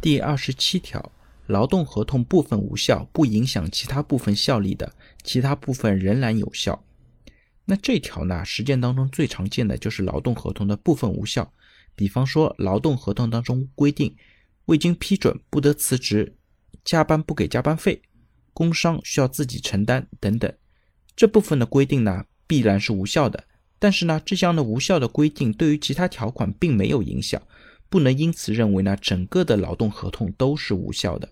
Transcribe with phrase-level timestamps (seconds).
[0.00, 1.10] 第二十七条，
[1.46, 4.92] 劳动合同部分无效，不影响其他部分效力的，
[5.24, 6.84] 其他部分仍然有效。
[7.64, 11.52] 那这条呢，实践当中最常见的就是劳动合同的部分无效。
[11.96, 14.14] 比方说，劳动合同当中规定，
[14.66, 16.36] 未经批准不得辞职，
[16.84, 18.00] 加班不给加班费，
[18.54, 20.52] 工伤需要自己承担等等，
[21.16, 23.42] 这部分的规定呢，必然是无效的。
[23.80, 27.42] 但是呢，这样的无效的规定对于其他条款并没有影响。
[27.88, 31.28] 不能因此认为呢，整个的劳动合同都是无效的。